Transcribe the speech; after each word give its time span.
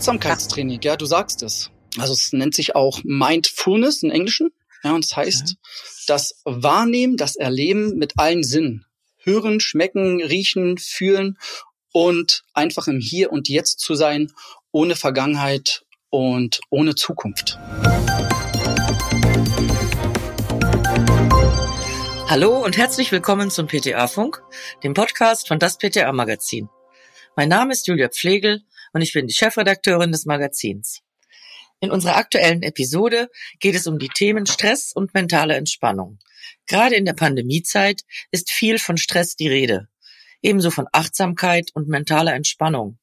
Achtsamkeitstraining, 0.00 0.80
ja, 0.82 0.96
du 0.96 1.04
sagst 1.04 1.42
es. 1.42 1.70
Also 1.98 2.14
es 2.14 2.32
nennt 2.32 2.54
sich 2.54 2.74
auch 2.74 3.00
Mindfulness 3.04 4.02
im 4.02 4.10
Englischen. 4.10 4.50
Ja, 4.82 4.94
und 4.94 5.04
es 5.04 5.14
heißt, 5.14 5.50
ja. 5.50 5.56
das 6.06 6.40
Wahrnehmen, 6.46 7.18
das 7.18 7.36
Erleben 7.36 7.98
mit 7.98 8.14
allen 8.18 8.42
Sinnen. 8.42 8.86
Hören, 9.18 9.60
schmecken, 9.60 10.22
riechen, 10.22 10.78
fühlen 10.78 11.36
und 11.92 12.44
einfach 12.54 12.88
im 12.88 12.98
Hier 12.98 13.30
und 13.30 13.50
Jetzt 13.50 13.80
zu 13.80 13.94
sein, 13.94 14.32
ohne 14.72 14.96
Vergangenheit 14.96 15.84
und 16.08 16.60
ohne 16.70 16.94
Zukunft. 16.94 17.58
Hallo 22.26 22.64
und 22.64 22.78
herzlich 22.78 23.12
willkommen 23.12 23.50
zum 23.50 23.66
PTA-Funk, 23.66 24.42
dem 24.82 24.94
Podcast 24.94 25.46
von 25.46 25.58
das 25.58 25.76
PTA-Magazin. 25.76 26.70
Mein 27.36 27.50
Name 27.50 27.74
ist 27.74 27.86
Julia 27.86 28.08
Pflegel 28.08 28.62
und 28.92 29.02
ich 29.02 29.12
bin 29.12 29.26
die 29.26 29.34
Chefredakteurin 29.34 30.12
des 30.12 30.26
Magazins. 30.26 31.00
In 31.80 31.90
unserer 31.90 32.16
aktuellen 32.16 32.62
Episode 32.62 33.28
geht 33.58 33.74
es 33.74 33.86
um 33.86 33.98
die 33.98 34.08
Themen 34.08 34.46
Stress 34.46 34.92
und 34.92 35.14
mentale 35.14 35.56
Entspannung. 35.56 36.18
Gerade 36.66 36.94
in 36.94 37.06
der 37.06 37.14
Pandemiezeit 37.14 38.02
ist 38.30 38.50
viel 38.50 38.78
von 38.78 38.98
Stress 38.98 39.34
die 39.34 39.48
Rede, 39.48 39.88
ebenso 40.42 40.70
von 40.70 40.86
Achtsamkeit 40.92 41.70
und 41.74 41.88
mentaler 41.88 42.34
Entspannung. 42.34 42.98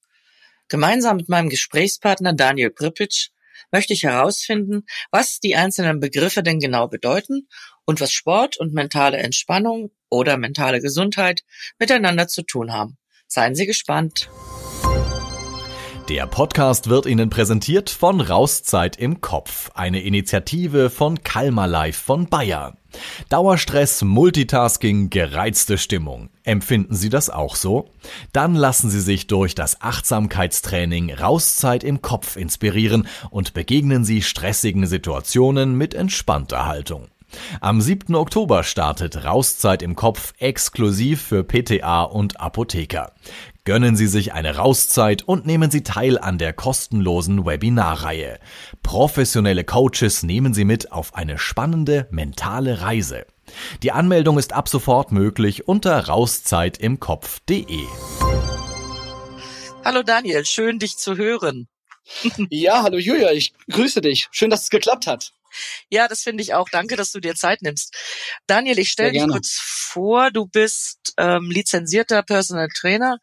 Gemeinsam 0.67 1.17
mit 1.17 1.29
meinem 1.29 1.49
Gesprächspartner 1.49 2.33
Daniel 2.33 2.69
Pripitsch 2.69 3.29
möchte 3.71 3.93
ich 3.93 4.03
herausfinden, 4.03 4.85
was 5.11 5.39
die 5.39 5.55
einzelnen 5.55 5.99
Begriffe 5.99 6.43
denn 6.43 6.59
genau 6.59 6.87
bedeuten 6.87 7.47
und 7.85 7.99
was 7.99 8.11
Sport 8.11 8.57
und 8.57 8.73
mentale 8.73 9.17
Entspannung 9.17 9.91
oder 10.09 10.37
mentale 10.37 10.81
Gesundheit 10.81 11.43
miteinander 11.79 12.27
zu 12.27 12.43
tun 12.43 12.71
haben. 12.71 12.97
Seien 13.27 13.55
Sie 13.55 13.65
gespannt. 13.65 14.29
Der 16.09 16.25
Podcast 16.25 16.87
wird 16.87 17.05
Ihnen 17.05 17.29
präsentiert 17.29 17.89
von 17.89 18.21
Rauszeit 18.21 18.95
im 18.95 19.19
Kopf, 19.19 19.71
eine 19.73 19.99
Initiative 19.99 20.89
von 20.89 21.21
Kalmar 21.21 21.67
Life 21.67 22.01
von 22.01 22.27
Bayer. 22.27 22.77
Dauerstress, 23.27 24.03
Multitasking, 24.03 25.09
gereizte 25.09 25.77
Stimmung. 25.77 26.29
Empfinden 26.43 26.95
Sie 26.95 27.09
das 27.09 27.29
auch 27.29 27.57
so? 27.57 27.89
Dann 28.31 28.55
lassen 28.55 28.89
Sie 28.89 29.01
sich 29.01 29.27
durch 29.27 29.53
das 29.53 29.81
Achtsamkeitstraining 29.81 31.13
Rauszeit 31.13 31.83
im 31.83 32.01
Kopf 32.01 32.37
inspirieren 32.37 33.05
und 33.29 33.53
begegnen 33.53 34.05
Sie 34.05 34.21
stressigen 34.21 34.87
Situationen 34.87 35.75
mit 35.75 35.93
entspannter 35.93 36.65
Haltung. 36.65 37.09
Am 37.59 37.81
7. 37.81 38.15
Oktober 38.15 38.63
startet 38.63 39.25
Rauszeit 39.25 39.81
im 39.81 39.97
Kopf 39.97 40.33
exklusiv 40.39 41.21
für 41.21 41.43
PTA 41.43 42.03
und 42.03 42.39
Apotheker. 42.39 43.11
Gönnen 43.67 43.97
Sie 43.97 44.07
sich 44.07 44.31
eine 44.31 44.55
Rauszeit 44.55 45.23
und 45.23 45.45
nehmen 45.45 45.69
Sie 45.69 45.83
teil 45.83 46.17
an 46.17 46.37
der 46.37 46.53
kostenlosen 46.53 47.45
Webinarreihe. 47.45 48.39
Professionelle 48.81 49.65
Coaches 49.65 50.23
nehmen 50.23 50.53
Sie 50.53 50.63
mit 50.63 50.93
auf 50.93 51.15
eine 51.15 51.37
spannende 51.37 52.07
mentale 52.09 52.79
Reise. 52.79 53.25
Die 53.83 53.91
Anmeldung 53.91 54.37
ist 54.37 54.53
ab 54.53 54.69
sofort 54.69 55.11
möglich 55.11 55.67
unter 55.67 55.99
rauszeitimkopf.de. 56.07 57.83
Hallo 59.83 60.01
Daniel, 60.01 60.45
schön 60.45 60.79
dich 60.79 60.95
zu 60.95 61.17
hören. 61.17 61.67
Ja, 62.49 62.83
hallo 62.83 62.97
Julia, 62.97 63.33
ich 63.33 63.51
grüße 63.69 63.99
dich. 63.99 64.29
Schön, 64.31 64.49
dass 64.49 64.63
es 64.63 64.69
geklappt 64.69 65.07
hat. 65.07 65.33
Ja, 65.89 66.07
das 66.07 66.21
finde 66.21 66.43
ich 66.43 66.53
auch. 66.53 66.69
Danke, 66.69 66.95
dass 66.95 67.11
du 67.11 67.19
dir 67.19 67.35
Zeit 67.35 67.61
nimmst. 67.61 67.95
Daniel, 68.47 68.79
ich 68.79 68.89
stelle 68.89 69.11
dich 69.11 69.27
kurz 69.27 69.59
vor. 69.59 70.31
Du 70.31 70.45
bist 70.45 71.13
ähm, 71.17 71.49
lizenzierter 71.51 72.23
Personal 72.23 72.69
Trainer 72.69 73.17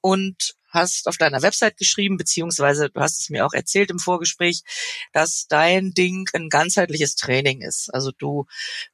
und 0.00 0.54
hast 0.70 1.08
auf 1.08 1.16
deiner 1.16 1.42
Website 1.42 1.76
geschrieben, 1.76 2.16
beziehungsweise 2.16 2.90
du 2.90 3.00
hast 3.00 3.20
es 3.20 3.30
mir 3.30 3.46
auch 3.46 3.52
erzählt 3.52 3.90
im 3.90 3.98
Vorgespräch, 3.98 4.62
dass 5.12 5.46
dein 5.48 5.92
Ding 5.92 6.28
ein 6.34 6.48
ganzheitliches 6.48 7.16
Training 7.16 7.62
ist. 7.62 7.92
Also 7.92 8.12
du 8.16 8.46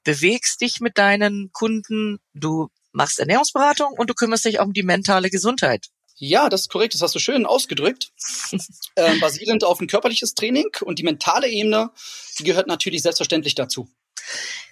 bewegst 0.05 0.61
dich 0.61 0.81
mit 0.81 0.99
deinen 0.99 1.51
Kunden, 1.53 2.19
du 2.33 2.69
machst 2.93 3.19
Ernährungsberatung 3.19 3.93
und 3.93 4.09
du 4.09 4.15
kümmerst 4.15 4.45
dich 4.45 4.61
auch 4.61 4.67
um 4.67 4.73
die 4.73 4.85
mentale 4.85 5.31
Gesundheit. 5.31 5.89
Ja, 6.17 6.49
das 6.49 6.63
ist 6.63 6.69
korrekt. 6.71 6.95
Das 6.95 7.03
hast 7.03 7.15
du 7.15 7.19
schön 7.19 7.47
ausgedrückt. 7.47 8.13
ähm, 8.97 9.21
basierend 9.21 9.65
auf 9.65 9.81
ein 9.81 9.87
körperliches 9.87 10.35
Training 10.35 10.69
und 10.83 10.99
die 10.99 11.03
mentale 11.03 11.49
Ebene, 11.49 11.91
die 12.39 12.45
gehört 12.45 12.67
natürlich 12.67 13.03
selbstverständlich 13.03 13.55
dazu. 13.55 13.89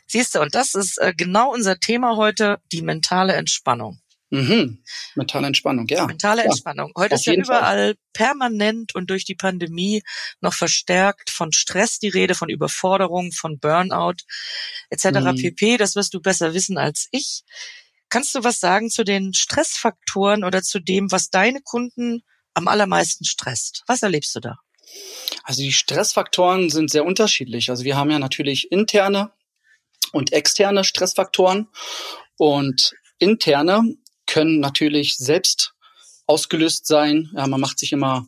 Siehst 0.06 0.34
du, 0.34 0.40
und 0.40 0.54
das 0.54 0.74
ist 0.74 0.98
äh, 0.98 1.12
genau 1.16 1.52
unser 1.52 1.78
Thema 1.78 2.16
heute, 2.16 2.58
die 2.70 2.82
mentale 2.82 3.34
Entspannung. 3.34 4.00
Mhm. 4.32 4.82
Mentale 5.14 5.46
Entspannung, 5.46 5.86
ja. 5.88 6.06
Mentale 6.06 6.44
Entspannung. 6.44 6.92
Heute 6.96 7.16
ist 7.16 7.26
ja 7.26 7.34
überall 7.34 7.88
Fall. 7.88 7.94
permanent 8.14 8.94
und 8.94 9.10
durch 9.10 9.26
die 9.26 9.34
Pandemie 9.34 10.02
noch 10.40 10.54
verstärkt 10.54 11.28
von 11.28 11.52
Stress 11.52 11.98
die 11.98 12.08
Rede, 12.08 12.34
von 12.34 12.48
Überforderung, 12.48 13.32
von 13.32 13.58
Burnout 13.58 14.24
etc. 14.88 15.04
Mhm. 15.20 15.36
pp. 15.36 15.76
Das 15.76 15.96
wirst 15.96 16.14
du 16.14 16.20
besser 16.22 16.54
wissen 16.54 16.78
als 16.78 17.08
ich. 17.10 17.44
Kannst 18.12 18.34
du 18.34 18.44
was 18.44 18.60
sagen 18.60 18.90
zu 18.90 19.04
den 19.04 19.32
Stressfaktoren 19.32 20.44
oder 20.44 20.60
zu 20.62 20.80
dem, 20.80 21.10
was 21.10 21.30
deine 21.30 21.62
Kunden 21.62 22.20
am 22.52 22.68
allermeisten 22.68 23.24
stresst? 23.24 23.84
Was 23.86 24.02
erlebst 24.02 24.34
du 24.34 24.40
da? 24.40 24.56
Also 25.44 25.62
die 25.62 25.72
Stressfaktoren 25.72 26.68
sind 26.68 26.90
sehr 26.90 27.06
unterschiedlich. 27.06 27.70
Also 27.70 27.84
wir 27.84 27.96
haben 27.96 28.10
ja 28.10 28.18
natürlich 28.18 28.70
interne 28.70 29.32
und 30.12 30.34
externe 30.34 30.84
Stressfaktoren 30.84 31.68
und 32.36 32.92
interne 33.18 33.82
können 34.26 34.60
natürlich 34.60 35.16
selbst 35.16 35.72
ausgelöst 36.26 36.86
sein. 36.86 37.30
Ja, 37.34 37.46
man 37.46 37.62
macht 37.62 37.78
sich 37.78 37.92
immer 37.92 38.26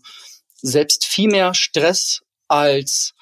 selbst 0.63 1.05
viel 1.05 1.29
mehr 1.29 1.53
Stress, 1.53 2.23
als 2.49 3.13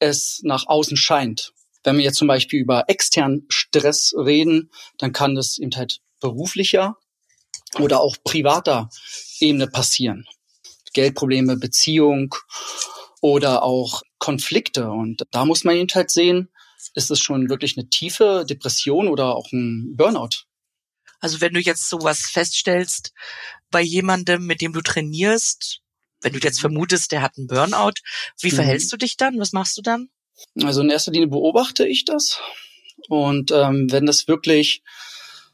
es 0.00 0.40
nach 0.42 0.66
außen 0.66 0.96
scheint. 0.96 1.52
Wenn 1.84 1.96
wir 1.96 2.04
jetzt 2.04 2.18
zum 2.18 2.26
Beispiel 2.26 2.58
über 2.58 2.86
externen 2.88 3.46
Stress 3.50 4.12
reden, 4.18 4.72
dann 4.98 5.12
kann 5.12 5.36
das 5.36 5.58
eben 5.58 5.76
halt 5.76 6.00
beruflicher 6.20 6.96
oder 7.78 8.00
auch 8.00 8.16
privater 8.24 8.88
Ebene 9.40 9.68
passieren. 9.68 10.26
Geldprobleme, 10.92 11.56
Beziehung 11.56 12.34
oder 13.20 13.62
auch 13.62 14.02
Konflikte. 14.18 14.90
Und 14.90 15.24
da 15.30 15.44
muss 15.44 15.64
man 15.64 15.76
eben 15.76 15.88
halt 15.94 16.10
sehen, 16.10 16.48
ist 16.94 17.10
es 17.10 17.20
schon 17.20 17.48
wirklich 17.48 17.76
eine 17.76 17.88
tiefe 17.88 18.44
Depression 18.48 19.08
oder 19.08 19.36
auch 19.36 19.52
ein 19.52 19.96
Burnout. 19.96 20.44
Also 21.20 21.40
wenn 21.40 21.52
du 21.52 21.60
jetzt 21.60 21.88
sowas 21.88 22.20
feststellst 22.20 23.12
bei 23.70 23.82
jemandem, 23.82 24.46
mit 24.46 24.60
dem 24.60 24.72
du 24.72 24.80
trainierst, 24.80 25.80
wenn 26.20 26.32
du 26.32 26.38
jetzt 26.38 26.60
vermutest, 26.60 27.12
der 27.12 27.22
hat 27.22 27.36
einen 27.36 27.48
Burnout, 27.48 27.94
wie 28.40 28.50
mhm. 28.50 28.56
verhältst 28.56 28.92
du 28.92 28.96
dich 28.96 29.16
dann? 29.16 29.38
Was 29.38 29.52
machst 29.52 29.76
du 29.76 29.82
dann? 29.82 30.10
Also 30.62 30.80
in 30.80 30.90
erster 30.90 31.12
Linie 31.12 31.28
beobachte 31.28 31.86
ich 31.86 32.04
das. 32.04 32.40
Und 33.08 33.50
ähm, 33.50 33.90
wenn 33.90 34.06
das 34.06 34.28
wirklich 34.28 34.82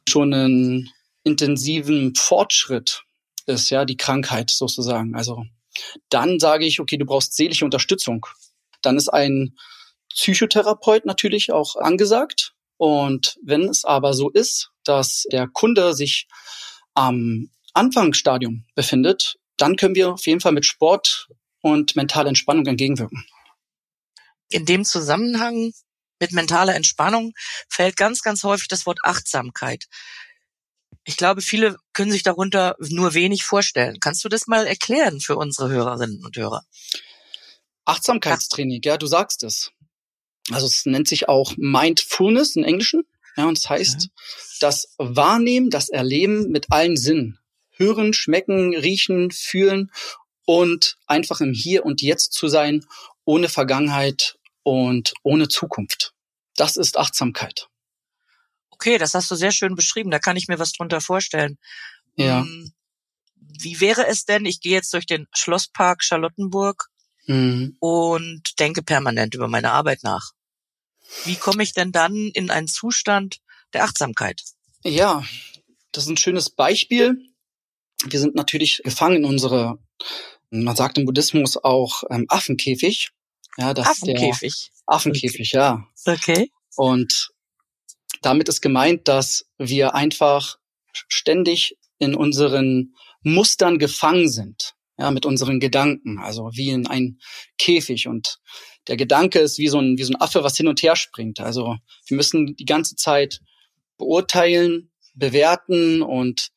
schon 0.09 0.33
einen 0.33 0.91
intensiven 1.23 2.15
Fortschritt 2.15 3.05
ist, 3.47 3.71
ja, 3.71 3.85
die 3.85 3.97
Krankheit 3.97 4.51
sozusagen. 4.51 5.15
Also 5.15 5.45
dann 6.09 6.39
sage 6.39 6.67
ich, 6.67 6.81
okay, 6.81 6.97
du 6.97 7.05
brauchst 7.05 7.35
seelische 7.35 7.65
Unterstützung. 7.65 8.27
Dann 8.83 8.97
ist 8.97 9.09
ein 9.09 9.57
Psychotherapeut 10.11 11.07
natürlich 11.07 11.53
auch 11.53 11.77
angesagt. 11.77 12.55
Und 12.77 13.39
wenn 13.43 13.69
es 13.69 13.85
aber 13.85 14.15
so 14.15 14.31
ist, 14.31 14.71
dass 14.85 15.25
der 15.31 15.49
Kunde 15.49 15.95
sich 15.95 16.29
am 16.95 17.51
Anfangsstadium 17.73 18.65
befindet, 18.75 19.37
dann 19.57 19.77
können 19.77 19.95
wir 19.95 20.13
auf 20.13 20.27
jeden 20.27 20.41
Fall 20.41 20.53
mit 20.53 20.67
Sport 20.67 21.29
und 21.61 21.97
mentaler 21.97 22.29
Entspannung 22.29 22.67
entgegenwirken. 22.67 23.25
In 24.51 24.67
dem 24.67 24.85
Zusammenhang 24.85 25.73
mit 26.25 26.33
mentaler 26.33 26.75
Entspannung 26.75 27.35
fällt 27.69 27.97
ganz, 27.97 28.23
ganz 28.23 28.43
häufig 28.45 28.69
das 28.69 28.87
Wort 28.87 29.01
Achtsamkeit. 29.05 29.85
Ich 31.05 31.19
glaube, 31.19 31.43
viele 31.43 31.77
können 31.93 32.11
sich 32.11 32.23
darunter 32.23 32.77
nur 32.79 33.13
wenig 33.13 33.45
vorstellen. 33.45 34.01
Kannst 34.01 34.25
du 34.25 34.31
das 34.31 34.47
mal 34.47 34.67
erklären 34.67 35.21
für 35.21 35.37
unsere 35.37 35.69
Hörerinnen 35.69 36.25
und 36.25 36.37
Hörer? 36.37 36.65
Achtsamkeitstraining, 37.85 38.81
ja, 38.83 38.97
du 38.97 39.07
sagst 39.07 39.43
es. 39.43 39.71
Also 40.51 40.67
es 40.67 40.87
nennt 40.87 41.09
sich 41.09 41.29
auch 41.29 41.55
Mindfulness 41.57 42.57
im 42.57 42.65
Englischen. 42.65 43.05
Ja, 43.37 43.47
und 43.47 43.59
es 43.59 43.69
heißt, 43.69 44.03
ja. 44.03 44.09
das 44.61 44.95
Wahrnehmen, 44.97 45.69
das 45.69 45.91
Erleben 45.91 46.51
mit 46.51 46.71
allen 46.71 46.97
Sinnen. 46.97 47.39
Hören, 47.73 48.15
schmecken, 48.15 48.75
riechen, 48.75 49.31
fühlen 49.31 49.91
und 50.47 50.97
einfach 51.07 51.41
im 51.41 51.53
Hier 51.53 51.85
und 51.85 52.01
Jetzt 52.01 52.33
zu 52.33 52.49
sein, 52.49 52.87
ohne 53.25 53.49
Vergangenheit 53.49 54.39
und 54.63 55.13
ohne 55.23 55.49
Zukunft. 55.49 56.14
Das 56.57 56.77
ist 56.77 56.97
Achtsamkeit. 56.97 57.69
Okay, 58.71 58.99
das 58.99 59.15
hast 59.15 59.31
du 59.31 59.35
sehr 59.35 59.53
schön 59.53 59.75
beschrieben. 59.75 60.11
Da 60.11 60.19
kann 60.19 60.37
ich 60.37 60.49
mir 60.49 60.59
was 60.59 60.73
drunter 60.73 61.01
vorstellen. 61.01 61.59
Ja. 62.17 62.43
Hm, 62.43 62.73
wie 63.37 63.81
wäre 63.81 64.07
es 64.07 64.25
denn, 64.25 64.47
ich 64.47 64.61
gehe 64.61 64.73
jetzt 64.73 64.93
durch 64.93 65.07
den 65.07 65.27
Schlosspark 65.33 66.03
Charlottenburg 66.03 66.89
mhm. 67.27 67.77
und 67.79 68.59
denke 68.59 68.83
permanent 68.83 69.35
über 69.35 69.49
meine 69.49 69.73
Arbeit 69.73 70.03
nach. 70.03 70.33
Wie 71.25 71.37
komme 71.37 71.63
ich 71.63 71.73
denn 71.73 71.93
dann 71.93 72.15
in 72.15 72.51
einen 72.51 72.69
Zustand 72.69 73.41
der 73.73 73.85
Achtsamkeit? 73.85 74.43
Ja, 74.83 75.25
das 75.93 76.05
ist 76.05 76.11
ein 76.11 76.17
schönes 76.17 76.51
Beispiel. 76.51 77.17
Wir 78.07 78.21
sind 78.21 78.35
natürlich 78.35 78.83
gefangen 78.85 79.19
in 79.19 79.25
unserer 79.25 79.79
Man 80.51 80.77
sagt 80.77 80.99
im 80.99 81.05
Buddhismus 81.05 81.57
auch 81.57 82.05
ähm, 82.11 82.27
Affenkäfig. 82.29 83.11
Ja, 83.59 83.75
das 83.75 83.87
Affenkäfig. 83.87 84.71
Affenkäfig, 84.87 85.55
okay. 85.55 85.57
ja. 85.57 85.89
Okay. 86.07 86.51
Und 86.77 87.31
damit 88.23 88.49
ist 88.49 88.61
gemeint, 88.61 89.09
dass 89.09 89.47
wir 89.59 89.95
einfach 89.95 90.59
ständig 90.93 91.77
in 91.99 92.15
unseren 92.15 92.95
Mustern 93.23 93.79
gefangen 93.79 94.29
sind, 94.29 94.75
ja, 94.99 95.11
mit 95.11 95.27
unseren 95.27 95.61
Gedanken, 95.61 96.19
also 96.19 96.51
wie 96.53 96.71
in 96.71 96.87
ein 96.87 97.19
Käfig 97.59 98.09
und 98.09 98.39
der 98.87 98.97
Gedanke 98.97 99.39
ist 99.39 99.59
wie 99.59 99.69
so 99.69 99.79
ein, 99.79 99.97
wie 99.97 100.05
so 100.05 100.13
ein 100.13 100.21
Affe, 100.21 100.43
was 100.43 100.57
hin 100.57 100.69
und 100.69 100.83
her 100.83 100.95
springt. 100.95 101.41
Also 101.41 101.77
wir 102.07 102.17
müssen 102.17 102.55
die 102.57 102.67
ganze 102.67 102.97
Zeit 102.97 103.41
beurteilen, 103.97 104.91
bewerten 105.15 106.03
und 106.03 106.51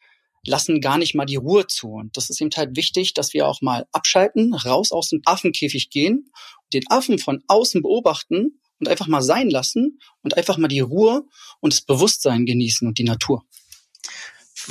lassen 0.48 0.82
gar 0.82 0.98
nicht 0.98 1.14
mal 1.14 1.26
die 1.26 1.36
Ruhe 1.36 1.68
zu. 1.68 1.90
Und 1.90 2.18
das 2.18 2.30
ist 2.30 2.42
eben 2.42 2.50
halt 2.56 2.76
wichtig, 2.76 3.14
dass 3.14 3.34
wir 3.34 3.48
auch 3.48 3.62
mal 3.62 3.86
abschalten, 3.92 4.54
raus 4.54 4.92
aus 4.92 5.10
dem 5.10 5.22
Affenkäfig 5.26 5.90
gehen, 5.90 6.32
den 6.74 6.84
Affen 6.90 7.20
von 7.20 7.44
außen 7.48 7.82
beobachten 7.82 8.60
und 8.80 8.88
einfach 8.88 9.08
mal 9.08 9.22
sein 9.22 9.50
lassen 9.50 10.00
und 10.24 10.38
einfach 10.38 10.58
mal 10.58 10.68
die 10.68 10.80
Ruhe 10.80 11.26
und 11.60 11.74
das 11.74 11.82
Bewusstsein 11.82 12.46
genießen 12.46 12.88
und 12.88 12.98
die 12.98 13.04
Natur. 13.04 13.44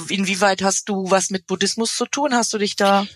Inwieweit 0.09 0.63
hast 0.63 0.89
du 0.89 1.11
was 1.11 1.31
mit 1.31 1.47
Buddhismus 1.47 1.97
zu 1.97 2.07
tun? 2.07 2.35
Hast 2.35 2.53
du 2.53 2.59
dich 2.59 2.77
da, 2.77 3.07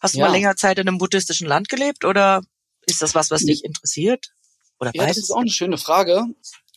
hast 0.00 0.14
du 0.14 0.18
ja. 0.18 0.26
mal 0.26 0.32
länger 0.32 0.56
Zeit 0.56 0.78
in 0.78 0.88
einem 0.88 0.98
buddhistischen 0.98 1.46
Land 1.46 1.68
gelebt 1.68 2.04
oder 2.04 2.42
ist 2.86 3.02
das 3.02 3.14
was, 3.14 3.30
was 3.30 3.42
dich 3.42 3.64
interessiert? 3.64 4.32
Oder 4.80 4.92
beides? 4.92 5.00
Ja, 5.00 5.06
das 5.08 5.16
ist 5.18 5.30
auch 5.30 5.40
eine 5.40 5.50
schöne 5.50 5.78
Frage. 5.78 6.24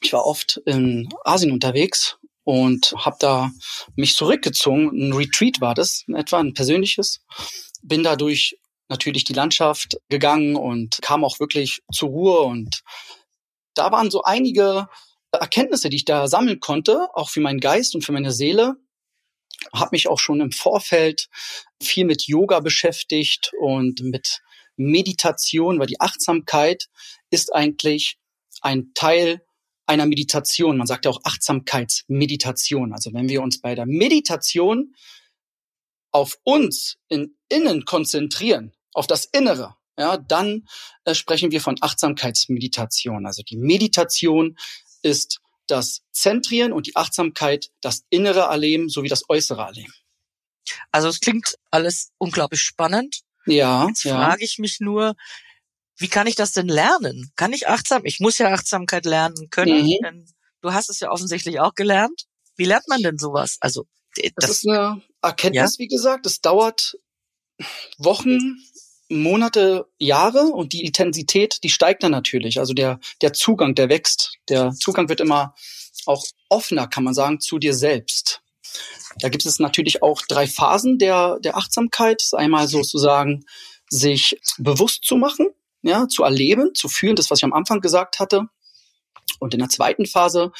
Ich 0.01 0.13
war 0.13 0.25
oft 0.25 0.61
in 0.65 1.09
Asien 1.23 1.51
unterwegs 1.51 2.17
und 2.51 2.93
habe 2.97 3.15
da 3.17 3.49
mich 3.95 4.17
zurückgezogen. 4.17 4.89
Ein 4.89 5.13
Retreat 5.13 5.61
war 5.61 5.73
das, 5.73 6.03
etwa 6.13 6.39
ein 6.39 6.53
persönliches. 6.53 7.21
Bin 7.81 8.03
dadurch 8.03 8.57
natürlich 8.89 9.23
die 9.23 9.31
Landschaft 9.31 9.95
gegangen 10.09 10.57
und 10.57 11.01
kam 11.01 11.23
auch 11.23 11.39
wirklich 11.39 11.79
zur 11.93 12.09
Ruhe 12.09 12.41
und 12.41 12.81
da 13.73 13.89
waren 13.93 14.11
so 14.11 14.23
einige 14.23 14.89
Erkenntnisse, 15.31 15.87
die 15.87 15.95
ich 15.95 16.03
da 16.03 16.27
sammeln 16.27 16.59
konnte, 16.59 17.07
auch 17.13 17.29
für 17.29 17.39
meinen 17.39 17.61
Geist 17.61 17.95
und 17.95 18.03
für 18.03 18.11
meine 18.11 18.33
Seele. 18.33 18.75
Habe 19.73 19.91
mich 19.93 20.09
auch 20.09 20.19
schon 20.19 20.41
im 20.41 20.51
Vorfeld 20.51 21.29
viel 21.81 22.03
mit 22.03 22.27
Yoga 22.27 22.59
beschäftigt 22.59 23.53
und 23.61 24.01
mit 24.01 24.41
Meditation, 24.75 25.79
weil 25.79 25.87
die 25.87 26.01
Achtsamkeit 26.01 26.89
ist 27.29 27.55
eigentlich 27.55 28.17
ein 28.59 28.91
Teil 28.93 29.41
einer 29.85 30.05
Meditation. 30.05 30.77
Man 30.77 30.87
sagt 30.87 31.05
ja 31.05 31.11
auch 31.11 31.21
Achtsamkeitsmeditation. 31.23 32.93
Also 32.93 33.13
wenn 33.13 33.29
wir 33.29 33.41
uns 33.41 33.61
bei 33.61 33.75
der 33.75 33.85
Meditation 33.85 34.95
auf 36.11 36.37
uns 36.43 36.97
in 37.07 37.37
innen 37.49 37.85
konzentrieren, 37.85 38.73
auf 38.93 39.07
das 39.07 39.25
Innere, 39.25 39.75
ja, 39.97 40.17
dann 40.17 40.67
äh, 41.05 41.13
sprechen 41.13 41.51
wir 41.51 41.61
von 41.61 41.75
Achtsamkeitsmeditation. 41.79 43.25
Also 43.25 43.43
die 43.43 43.57
Meditation 43.57 44.57
ist 45.01 45.41
das 45.67 46.01
Zentrieren 46.11 46.73
und 46.73 46.87
die 46.87 46.95
Achtsamkeit 46.95 47.71
das 47.81 48.03
innere 48.09 48.41
Erleben 48.41 48.89
sowie 48.89 49.09
das 49.09 49.29
äußere 49.29 49.61
Erleben. 49.61 49.93
Also 50.91 51.07
es 51.07 51.19
klingt 51.19 51.55
alles 51.71 52.11
unglaublich 52.17 52.61
spannend. 52.61 53.21
Ja. 53.45 53.87
Jetzt 53.87 54.03
ja. 54.03 54.15
frage 54.15 54.43
ich 54.43 54.59
mich 54.59 54.79
nur, 54.79 55.15
wie 56.01 56.07
kann 56.07 56.27
ich 56.27 56.35
das 56.35 56.51
denn 56.51 56.67
lernen? 56.67 57.31
Kann 57.35 57.53
ich 57.53 57.67
achtsam? 57.67 58.05
Ich 58.05 58.19
muss 58.19 58.37
ja 58.39 58.51
Achtsamkeit 58.51 59.05
lernen 59.05 59.49
können. 59.49 59.83
Mhm. 59.83 59.97
Denn 60.03 60.25
du 60.61 60.73
hast 60.73 60.89
es 60.89 60.99
ja 60.99 61.11
offensichtlich 61.11 61.59
auch 61.59 61.75
gelernt. 61.75 62.25
Wie 62.55 62.65
lernt 62.65 62.87
man 62.87 63.01
denn 63.01 63.17
sowas? 63.17 63.57
Also 63.61 63.85
das, 64.15 64.31
das 64.35 64.49
ist 64.49 64.67
eine 64.67 65.01
Erkenntnis, 65.21 65.77
ja? 65.77 65.83
wie 65.83 65.87
gesagt. 65.87 66.25
Es 66.25 66.41
dauert 66.41 66.97
Wochen, 67.97 68.57
Monate, 69.09 69.85
Jahre 69.99 70.45
und 70.45 70.73
die 70.73 70.83
Intensität, 70.83 71.59
die 71.63 71.69
steigt 71.69 72.03
dann 72.03 72.11
natürlich. 72.11 72.59
Also 72.59 72.73
der, 72.73 72.99
der 73.21 73.33
Zugang, 73.33 73.75
der 73.75 73.89
wächst. 73.89 74.33
Der 74.49 74.71
Zugang 74.71 75.07
wird 75.07 75.21
immer 75.21 75.53
auch 76.05 76.25
offener, 76.49 76.87
kann 76.87 77.03
man 77.03 77.13
sagen, 77.13 77.39
zu 77.39 77.59
dir 77.59 77.73
selbst. 77.73 78.41
Da 79.19 79.29
gibt 79.29 79.45
es 79.45 79.59
natürlich 79.59 80.01
auch 80.01 80.21
drei 80.27 80.47
Phasen 80.47 80.97
der, 80.97 81.39
der 81.41 81.57
Achtsamkeit. 81.57 82.23
Einmal 82.33 82.67
sozusagen 82.67 83.45
sich 83.89 84.39
bewusst 84.57 85.03
zu 85.03 85.17
machen, 85.17 85.49
ja, 85.81 86.07
zu 86.07 86.23
erleben, 86.23 86.73
zu 86.75 86.89
fühlen, 86.89 87.15
das, 87.15 87.29
was 87.29 87.39
ich 87.39 87.43
am 87.43 87.53
Anfang 87.53 87.81
gesagt 87.81 88.19
hatte. 88.19 88.47
Und 89.39 89.53
in 89.53 89.59
der 89.59 89.69
zweiten 89.69 90.05
Phase 90.05 90.51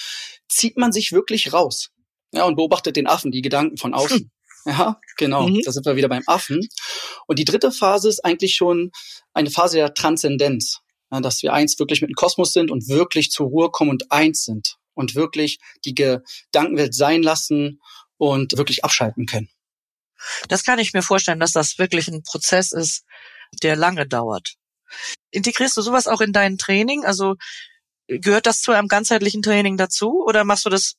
zieht 0.48 0.78
man 0.78 0.92
sich 0.92 1.12
wirklich 1.12 1.54
raus, 1.54 1.92
ja, 2.34 2.46
und 2.46 2.56
beobachtet 2.56 2.96
den 2.96 3.08
Affen, 3.08 3.32
die 3.32 3.42
Gedanken 3.42 3.78
von 3.78 3.94
außen. 3.94 4.32
Ja, 4.64 5.00
genau. 5.18 5.48
Mhm. 5.48 5.62
Da 5.66 5.72
sind 5.72 5.88
wir 5.88 5.96
wieder 5.96 6.08
beim 6.08 6.22
Affen. 6.28 6.60
Und 7.26 7.40
die 7.40 7.46
dritte 7.46 7.72
Phase 7.72 8.08
ist 8.10 8.24
eigentlich 8.24 8.54
schon 8.54 8.92
eine 9.34 9.50
Phase 9.50 9.78
der 9.78 9.96
Transzendenz. 9.96 10.82
Ja, 11.12 11.20
dass 11.20 11.42
wir 11.42 11.54
eins 11.54 11.80
wirklich 11.80 12.02
mit 12.02 12.12
dem 12.12 12.14
Kosmos 12.14 12.54
sind 12.54 12.70
und 12.70 12.88
wirklich 12.88 13.32
zur 13.32 13.48
Ruhe 13.48 13.72
kommen 13.72 13.90
und 13.90 14.12
eins 14.12 14.46
sind 14.46 14.78
und 14.94 15.16
wirklich 15.16 15.58
die 15.84 15.96
Gedankenwelt 15.96 16.94
sein 16.94 17.24
lassen 17.24 17.82
und 18.18 18.56
wirklich 18.56 18.84
abschalten 18.84 19.26
können. 19.26 19.50
Das 20.48 20.64
kann 20.64 20.80
ich 20.80 20.94
mir 20.94 21.02
vorstellen, 21.02 21.40
dass 21.40 21.54
das 21.54 21.80
wirklich 21.80 22.08
ein 22.08 22.22
Prozess 22.22 22.72
ist, 22.72 23.04
der 23.64 23.76
lange 23.76 24.08
dauert. 24.08 24.58
Integrierst 25.32 25.78
du 25.78 25.82
sowas 25.82 26.08
auch 26.08 26.22
in 26.22 26.34
dein 26.34 26.58
Training? 26.58 27.06
Also 27.06 27.36
gehört 28.08 28.46
das 28.46 28.62
zu 28.62 28.72
einem 28.72 28.88
ganzheitlichen 28.88 29.42
Training 29.42 29.78
dazu 29.78 30.24
oder 30.26 30.44
machst 30.44 30.66
du 30.66 30.70
das 30.70 30.96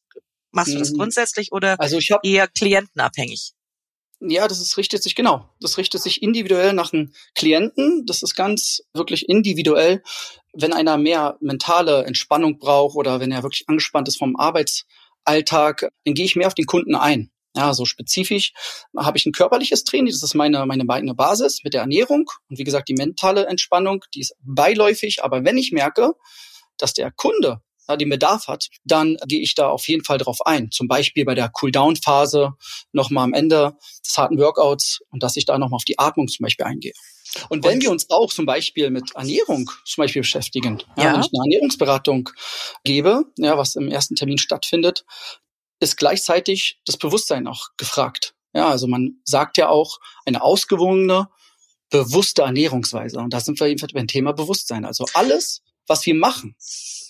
Machst 0.52 0.74
du 0.74 0.78
das 0.78 0.90
mhm. 0.90 0.98
grundsätzlich 0.98 1.50
oder 1.50 1.80
also 1.80 1.98
hab, 1.98 2.24
eher 2.24 2.46
klientenabhängig? 2.46 3.52
Ja, 4.20 4.46
das 4.46 4.60
ist, 4.60 4.76
richtet 4.76 5.02
sich 5.02 5.14
genau. 5.14 5.48
Das 5.60 5.78
richtet 5.78 6.02
sich 6.02 6.22
individuell 6.22 6.74
nach 6.74 6.92
einem 6.92 7.12
Klienten. 7.34 8.06
Das 8.06 8.22
ist 8.22 8.36
ganz 8.36 8.82
wirklich 8.92 9.28
individuell. 9.28 10.02
Wenn 10.52 10.72
einer 10.72 10.98
mehr 10.98 11.38
mentale 11.40 12.04
Entspannung 12.04 12.58
braucht 12.58 12.96
oder 12.96 13.18
wenn 13.18 13.32
er 13.32 13.42
wirklich 13.42 13.68
angespannt 13.68 14.08
ist 14.08 14.18
vom 14.18 14.36
Arbeitsalltag, 14.36 15.88
dann 16.04 16.14
gehe 16.14 16.26
ich 16.26 16.36
mehr 16.36 16.46
auf 16.46 16.54
den 16.54 16.66
Kunden 16.66 16.94
ein. 16.94 17.30
Ja, 17.54 17.74
so 17.74 17.84
spezifisch 17.84 18.52
habe 18.96 19.18
ich 19.18 19.26
ein 19.26 19.32
körperliches 19.32 19.84
Training, 19.84 20.10
das 20.10 20.22
ist 20.22 20.34
meine, 20.34 20.64
meine, 20.64 20.84
meine 20.84 21.14
Basis 21.14 21.60
mit 21.64 21.74
der 21.74 21.82
Ernährung. 21.82 22.30
Und 22.48 22.58
wie 22.58 22.64
gesagt, 22.64 22.88
die 22.88 22.94
mentale 22.94 23.46
Entspannung, 23.46 24.04
die 24.14 24.20
ist 24.20 24.34
beiläufig. 24.40 25.22
Aber 25.22 25.44
wenn 25.44 25.58
ich 25.58 25.70
merke, 25.72 26.12
dass 26.78 26.94
der 26.94 27.10
Kunde 27.10 27.60
ja, 27.88 27.96
den 27.96 28.08
Bedarf 28.08 28.48
hat, 28.48 28.68
dann 28.84 29.16
gehe 29.26 29.40
ich 29.40 29.54
da 29.54 29.68
auf 29.68 29.86
jeden 29.88 30.04
Fall 30.04 30.18
drauf 30.18 30.38
ein. 30.46 30.70
Zum 30.70 30.88
Beispiel 30.88 31.24
bei 31.24 31.34
der 31.34 31.50
Cooldown-Phase 31.50 32.52
nochmal 32.92 33.24
am 33.24 33.34
Ende 33.34 33.76
des 34.06 34.16
harten 34.16 34.38
Workouts 34.38 35.00
und 35.10 35.22
dass 35.22 35.36
ich 35.36 35.44
da 35.44 35.58
nochmal 35.58 35.76
auf 35.76 35.84
die 35.84 35.98
Atmung 35.98 36.28
zum 36.28 36.44
Beispiel 36.44 36.66
eingehe. 36.66 36.92
Und 37.48 37.64
wenn 37.64 37.80
wir 37.80 37.90
uns 37.90 38.10
auch 38.10 38.32
zum 38.32 38.44
Beispiel 38.46 38.90
mit 38.90 39.14
Ernährung 39.14 39.70
zum 39.84 40.02
Beispiel 40.02 40.22
beschäftigen, 40.22 40.82
ja. 40.96 41.04
ja, 41.04 41.12
wenn 41.14 41.20
ich 41.20 41.30
eine 41.32 41.44
Ernährungsberatung 41.44 42.28
gebe, 42.84 43.24
ja, 43.38 43.56
was 43.56 43.74
im 43.74 43.88
ersten 43.88 44.16
Termin 44.16 44.38
stattfindet, 44.38 45.04
ist 45.82 45.96
gleichzeitig 45.96 46.80
das 46.84 46.96
Bewusstsein 46.96 47.46
auch 47.46 47.68
gefragt. 47.76 48.34
Ja, 48.54 48.68
also 48.68 48.86
man 48.86 49.16
sagt 49.24 49.56
ja 49.56 49.68
auch 49.68 49.98
eine 50.24 50.42
ausgewogene, 50.42 51.28
bewusste 51.90 52.42
Ernährungsweise. 52.42 53.18
Und 53.18 53.32
da 53.32 53.40
sind 53.40 53.58
wir 53.60 53.66
jedenfalls 53.66 53.92
beim 53.92 54.06
Thema 54.06 54.32
Bewusstsein. 54.32 54.84
Also 54.84 55.06
alles, 55.14 55.62
was 55.86 56.06
wir 56.06 56.14
machen, 56.14 56.54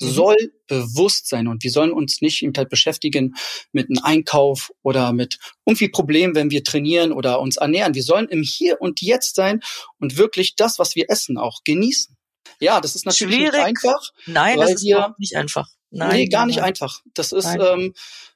mhm. 0.00 0.10
soll 0.10 0.36
bewusst 0.66 1.28
sein 1.28 1.48
und 1.48 1.62
wir 1.62 1.70
sollen 1.70 1.92
uns 1.92 2.20
nicht 2.20 2.42
eben 2.42 2.54
halt 2.56 2.70
beschäftigen 2.70 3.34
mit 3.72 3.88
einem 3.90 4.02
Einkauf 4.02 4.72
oder 4.82 5.12
mit 5.12 5.38
irgendwie 5.66 5.88
Problemen, 5.88 6.34
wenn 6.34 6.50
wir 6.50 6.64
trainieren 6.64 7.12
oder 7.12 7.40
uns 7.40 7.58
ernähren. 7.58 7.94
Wir 7.94 8.02
sollen 8.02 8.28
im 8.28 8.42
Hier 8.42 8.80
und 8.80 9.02
Jetzt 9.02 9.34
sein 9.34 9.60
und 9.98 10.16
wirklich 10.16 10.56
das, 10.56 10.78
was 10.78 10.96
wir 10.96 11.10
essen, 11.10 11.36
auch 11.36 11.60
genießen. 11.64 12.16
Ja, 12.58 12.80
das 12.80 12.94
ist 12.94 13.04
natürlich 13.06 13.36
Schwierig. 13.36 13.52
nicht 13.52 13.64
einfach. 13.64 14.10
Nein, 14.26 14.58
das 14.58 14.70
ist 14.72 14.84
wir, 14.84 15.14
nicht 15.18 15.36
einfach. 15.36 15.68
Nein, 15.90 16.12
nee, 16.12 16.28
gar 16.28 16.46
nicht 16.46 16.56
nein. 16.56 16.66
einfach. 16.66 17.00
Das 17.14 17.32
ist 17.32 17.46
ähm, 17.46 17.92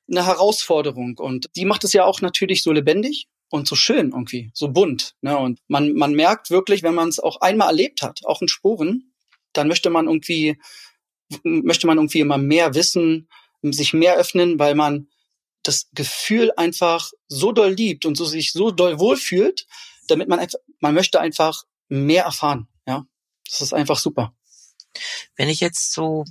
eine 0.08 0.26
Herausforderung 0.26 1.18
und 1.18 1.48
die 1.56 1.64
macht 1.64 1.84
es 1.84 1.92
ja 1.92 2.04
auch 2.04 2.20
natürlich 2.20 2.62
so 2.62 2.72
lebendig 2.72 3.28
und 3.48 3.68
so 3.68 3.76
schön 3.76 4.10
irgendwie, 4.10 4.50
so 4.54 4.68
bunt. 4.68 5.14
Ne? 5.20 5.36
Und 5.36 5.60
man, 5.68 5.94
man 5.94 6.14
merkt 6.14 6.50
wirklich, 6.50 6.82
wenn 6.82 6.94
man 6.94 7.08
es 7.08 7.20
auch 7.20 7.40
einmal 7.40 7.68
erlebt 7.68 8.02
hat, 8.02 8.24
auch 8.24 8.42
in 8.42 8.48
Spuren, 8.48 9.12
dann 9.52 9.68
möchte 9.68 9.90
man 9.90 10.06
irgendwie, 10.06 10.58
möchte 11.42 11.86
man 11.86 11.98
irgendwie 11.98 12.20
immer 12.20 12.38
mehr 12.38 12.74
wissen, 12.74 13.28
sich 13.62 13.92
mehr 13.92 14.16
öffnen, 14.16 14.58
weil 14.58 14.74
man 14.74 15.08
das 15.62 15.88
Gefühl 15.92 16.52
einfach 16.56 17.10
so 17.28 17.52
doll 17.52 17.72
liebt 17.72 18.06
und 18.06 18.16
so 18.16 18.24
sich 18.24 18.52
so 18.52 18.70
doll 18.70 19.00
wohlfühlt, 19.00 19.66
damit 20.06 20.28
man 20.28 20.38
einfach, 20.38 20.58
man 20.80 20.94
möchte 20.94 21.20
einfach 21.20 21.64
mehr 21.88 22.24
erfahren. 22.24 22.68
Ja, 22.86 23.06
das 23.48 23.60
ist 23.60 23.72
einfach 23.72 23.98
super. 23.98 24.34
Wenn 25.36 25.48
ich 25.48 25.60
jetzt 25.60 25.92
so 25.92 26.24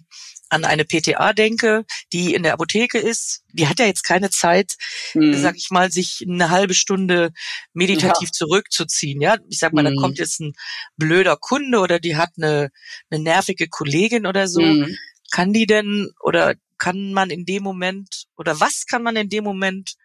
an 0.55 0.65
eine 0.65 0.85
PTA 0.85 1.33
denke, 1.33 1.85
die 2.12 2.33
in 2.33 2.43
der 2.43 2.53
Apotheke 2.53 2.97
ist, 2.97 3.43
die 3.53 3.67
hat 3.67 3.79
ja 3.79 3.85
jetzt 3.85 4.03
keine 4.03 4.29
Zeit, 4.29 4.75
mhm. 5.13 5.39
sag 5.39 5.55
ich 5.55 5.69
mal, 5.69 5.91
sich 5.91 6.25
eine 6.27 6.50
halbe 6.50 6.74
Stunde 6.74 7.31
meditativ 7.74 8.29
ja. 8.29 8.31
zurückzuziehen. 8.31 9.21
Ja, 9.21 9.38
ich 9.50 9.59
sag 9.59 9.74
mal, 9.74 9.83
mhm. 9.83 9.95
da 9.95 10.01
kommt 10.01 10.17
jetzt 10.17 10.39
ein 10.39 10.53
blöder 10.97 11.38
Kunde 11.38 11.79
oder 11.79 12.00
die 12.00 12.15
hat 12.15 12.31
eine, 12.38 12.69
eine 13.09 13.21
nervige 13.21 13.67
Kollegin 13.67 14.25
oder 14.25 14.47
so. 14.47 14.62
Mhm. 14.62 14.97
Kann 15.31 15.53
die 15.53 15.67
denn 15.67 16.12
oder 16.21 16.55
kann 16.77 17.13
man 17.13 17.29
in 17.29 17.45
dem 17.45 17.63
Moment 17.63 18.25
oder 18.38 18.59
was 18.59 18.85
kann 18.85 19.03
man 19.03 19.15
in 19.15 19.29
dem 19.29 19.43
Moment 19.43 19.95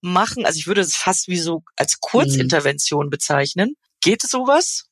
machen? 0.00 0.44
Also 0.44 0.58
ich 0.58 0.66
würde 0.66 0.80
es 0.80 0.96
fast 0.96 1.28
wie 1.28 1.38
so 1.38 1.62
als 1.76 2.00
Kurzintervention 2.00 3.10
bezeichnen 3.10 3.76
Geht 4.02 4.22
sowas? 4.22 4.88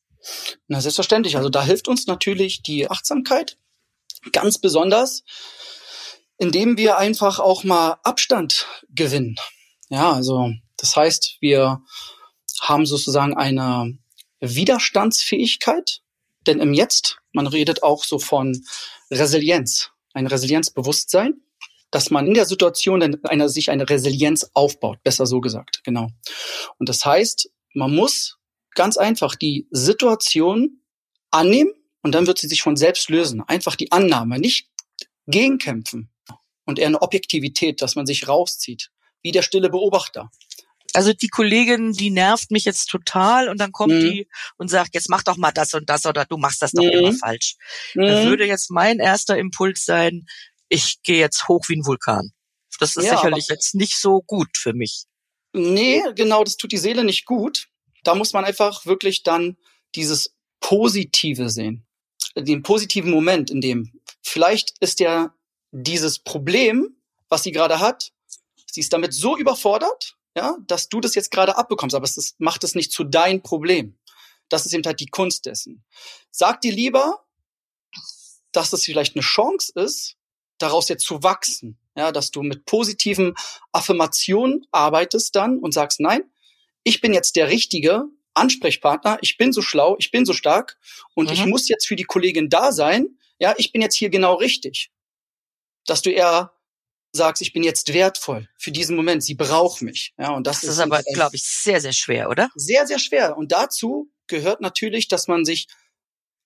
Na, 0.69 0.81
selbstverständlich. 0.81 1.37
Also 1.37 1.51
da 1.51 1.65
hilft 1.65 1.89
uns 1.89 2.07
natürlich 2.07 2.63
die 2.63 2.89
Achtsamkeit 2.89 3.59
ganz 4.33 4.59
besonders, 4.59 5.25
indem 6.39 6.77
wir 6.77 6.99
einfach 6.99 7.39
auch 7.39 7.65
mal 7.65 7.99
Abstand 8.03 8.67
gewinnen. 8.89 9.37
Ja, 9.89 10.13
also 10.13 10.51
das 10.77 10.97
heißt, 10.97 11.37
wir 11.41 11.83
haben 12.61 12.87
sozusagen 12.87 13.37
eine 13.37 13.99
Widerstandsfähigkeit, 14.41 16.01
denn 16.47 16.61
im 16.61 16.73
Jetzt, 16.73 17.19
man 17.33 17.47
redet 17.47 17.83
auch 17.83 18.05
so 18.05 18.19
von 18.19 18.65
Resilienz, 19.11 19.91
ein 20.15 20.27
Resilienzbewusstsein, 20.27 21.35
dass 21.91 22.11
man 22.11 22.27
in 22.27 22.35
der 22.35 22.47
Situation 22.47 23.03
einer, 23.03 23.49
sich 23.49 23.71
eine 23.71 23.89
Resilienz 23.89 24.51
aufbaut, 24.55 25.03
besser 25.03 25.27
so 25.27 25.41
gesagt, 25.41 25.83
genau. 25.85 26.09
Und 26.79 26.89
das 26.89 27.05
heißt, 27.05 27.51
man 27.75 27.95
muss 27.95 28.39
ganz 28.75 28.97
einfach 28.97 29.35
die 29.35 29.67
Situation 29.71 30.81
annehmen 31.31 31.73
und 32.03 32.13
dann 32.13 32.27
wird 32.27 32.39
sie 32.39 32.49
sich 32.49 32.63
von 32.63 32.77
selbst 32.77 33.11
lösen. 33.11 33.43
Einfach 33.43 33.77
die 33.77 33.93
Annahme, 33.93 34.39
nicht 34.39 34.69
gegenkämpfen 35.27 36.11
und 36.65 36.79
eher 36.79 36.89
eine 36.89 37.03
Objektivität, 37.03 37.83
dass 37.83 37.97
man 37.97 38.07
sich 38.07 38.29
rauszieht, 38.29 38.91
wie 39.23 39.33
der 39.33 39.43
stille 39.43 39.71
Beobachter. 39.71 40.31
Also 40.93 41.13
die 41.13 41.29
Kollegin, 41.29 41.93
die 41.93 42.11
nervt 42.11 42.51
mich 42.51 42.65
jetzt 42.65 42.87
total 42.87 43.49
und 43.49 43.61
dann 43.61 43.71
kommt 43.71 43.93
mhm. 43.93 44.01
die 44.01 44.29
und 44.57 44.69
sagt, 44.69 44.95
jetzt 44.95 45.09
mach 45.09 45.23
doch 45.23 45.37
mal 45.37 45.53
das 45.53 45.75
und 45.75 45.89
das 45.89 46.05
oder 46.05 46.25
du 46.25 46.37
machst 46.37 46.63
das 46.63 46.73
doch 46.73 46.83
mhm. 46.83 46.91
immer 46.91 47.13
falsch. 47.13 47.55
Mhm. 47.95 48.03
Dann 48.03 48.29
würde 48.29 48.45
jetzt 48.45 48.71
mein 48.71 48.99
erster 48.99 49.39
Impuls 49.39 49.85
sein, 49.85 50.27
ich 50.69 51.03
gehe 51.03 51.19
jetzt 51.19 51.49
hoch 51.49 51.65
wie 51.69 51.77
ein 51.77 51.87
Vulkan. 51.87 52.33
Das 52.79 52.97
ist 52.97 53.05
ja, 53.05 53.17
sicherlich 53.17 53.49
jetzt 53.49 53.75
nicht 53.75 54.01
so 54.01 54.23
gut 54.23 54.57
für 54.57 54.73
mich. 54.73 55.05
Nee, 55.53 56.03
genau, 56.15 56.45
das 56.45 56.57
tut 56.57 56.73
die 56.73 56.79
Seele 56.79 57.05
nicht 57.05 57.27
gut. 57.27 57.69
Da 58.05 58.15
muss 58.15 58.33
man 58.33 58.45
einfach 58.45 58.87
wirklich 58.87 59.23
dann 59.23 59.57
dieses 59.95 60.35
Positive 60.61 61.51
sehen. 61.51 61.87
Den 62.37 62.63
positiven 62.63 63.11
Moment, 63.11 63.51
in 63.51 63.61
dem 63.61 63.93
vielleicht 64.23 64.75
ist 64.81 65.01
ja 65.01 65.35
dieses 65.73 66.19
Problem, 66.19 66.97
was 67.29 67.43
sie 67.43 67.53
gerade 67.53 67.81
hat, 67.81 68.13
sie 68.67 68.81
ist 68.81 68.93
damit 68.93 69.15
so 69.15 69.37
überfordert, 69.37 70.17
ja, 70.37 70.57
dass 70.67 70.89
du 70.89 71.01
das 71.01 71.15
jetzt 71.15 71.31
gerade 71.31 71.57
abbekommst, 71.57 71.95
aber 71.95 72.05
es 72.05 72.17
ist, 72.17 72.41
macht 72.41 72.65
es 72.65 72.75
nicht 72.75 72.93
zu 72.93 73.05
dein 73.05 73.43
Problem. 73.43 73.99
Das 74.49 74.67
ist 74.67 74.73
eben 74.73 74.85
halt 74.85 75.01
die 75.01 75.07
Kunst 75.07 75.47
dessen. 75.47 75.85
Sag 76.31 76.61
dir 76.61 76.73
lieber, 76.73 77.25
dass 78.53 78.73
es 78.73 78.85
vielleicht 78.85 79.15
eine 79.15 79.23
Chance 79.23 79.73
ist, 79.77 80.17
daraus 80.59 80.89
jetzt 80.89 81.05
zu 81.05 81.23
wachsen. 81.23 81.79
Ja, 81.97 82.13
dass 82.13 82.31
du 82.31 82.43
mit 82.43 82.67
positiven 82.67 83.35
Affirmationen 83.73 84.67
arbeitest 84.71 85.35
dann 85.35 85.59
und 85.59 85.73
sagst, 85.73 86.01
nein, 86.01 86.23
ich 86.85 87.01
bin 87.01 87.13
jetzt 87.13 87.37
der 87.37 87.49
richtige 87.49 88.05
Ansprechpartner, 88.35 89.19
ich 89.23 89.37
bin 89.37 89.53
so 89.53 89.63
schlau, 89.63 89.97
ich 89.99 90.11
bin 90.11 90.25
so 90.25 90.33
stark 90.33 90.79
und 91.15 91.27
mhm. 91.27 91.33
ich 91.33 91.47
muss 91.47 91.69
jetzt 91.69 91.87
für 91.87 91.97
die 91.97 92.05
Kollegin 92.05 92.49
da 92.49 92.73
sein. 92.73 93.19
Ja, 93.39 93.55
ich 93.57 93.73
bin 93.73 93.83
jetzt 93.83 93.97
hier 93.97 94.11
genau 94.11 94.35
richtig. 94.35 94.91
Dass 95.87 96.03
du 96.03 96.11
eher 96.11 96.53
sagst, 97.13 97.43
ich 97.43 97.53
bin 97.53 97.63
jetzt 97.63 97.93
wertvoll 97.93 98.49
für 98.57 98.71
diesen 98.71 98.97
Moment, 98.97 99.25
sie 99.25 99.35
braucht 99.35 99.83
mich. 99.83 100.15
Ja, 100.19 100.31
und 100.31 100.47
das, 100.47 100.61
das 100.61 100.65
ist, 100.65 100.71
ist 100.77 100.81
aber, 100.81 101.03
glaube 101.13 101.37
ich, 101.37 101.43
sehr, 101.45 101.81
sehr 101.81 101.93
schwer, 101.93 102.29
oder? 102.29 102.51
Sehr, 102.55 102.87
sehr 102.87 102.99
schwer. 102.99 103.37
Und 103.37 103.53
dazu 103.53 104.11
gehört 104.29 104.61
natürlich, 104.61 105.09
dass 105.09 105.27
man 105.27 105.45
sich 105.45 105.67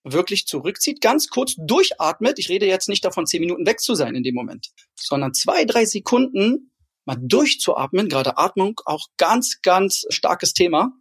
wirklich 0.03 0.47
zurückzieht, 0.47 1.01
ganz 1.01 1.29
kurz 1.29 1.55
durchatmet. 1.57 2.39
Ich 2.39 2.49
rede 2.49 2.67
jetzt 2.67 2.89
nicht 2.89 3.03
davon, 3.03 3.25
zehn 3.25 3.41
Minuten 3.41 3.65
weg 3.65 3.79
zu 3.79 3.95
sein 3.95 4.15
in 4.15 4.23
dem 4.23 4.35
Moment, 4.35 4.69
sondern 4.95 5.33
zwei, 5.33 5.65
drei 5.65 5.85
Sekunden 5.85 6.71
mal 7.05 7.17
durchzuatmen. 7.19 8.07
Gerade 8.07 8.37
Atmung 8.37 8.79
auch 8.85 9.07
ganz, 9.17 9.61
ganz 9.61 10.05
starkes 10.09 10.53
Thema. 10.53 10.91